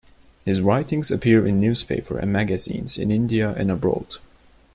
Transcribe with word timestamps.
His 0.45 0.61
writings 0.61 1.11
appear 1.11 1.45
in 1.45 1.59
newspapers 1.59 2.17
and 2.23 2.33
magazines 2.33 2.97
in 2.97 3.11
India 3.11 3.51
and 3.55 3.69
abroad. 3.69 4.15